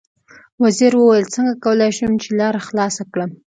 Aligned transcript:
وزیر 0.63 0.93
وویل: 0.97 1.25
څنګه 1.35 1.53
کولای 1.65 1.91
شم 1.97 2.11
چې 2.23 2.29
لاره 2.39 2.59
خلاصه 2.67 3.03
کړم. 3.13 3.31